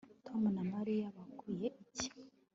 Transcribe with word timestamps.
Tom 0.25 0.41
na 0.55 0.63
Mariya 0.73 1.07
babwiwe 1.15 1.67
iki 1.83 2.07